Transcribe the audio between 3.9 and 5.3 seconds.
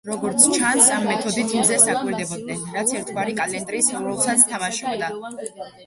როლსაც თამაშობდა.